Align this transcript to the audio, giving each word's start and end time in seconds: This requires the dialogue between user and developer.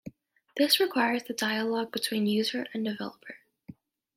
This 0.57 0.79
requires 0.79 1.25
the 1.25 1.33
dialogue 1.35 1.91
between 1.91 2.25
user 2.25 2.65
and 2.73 2.83
developer. 2.83 3.35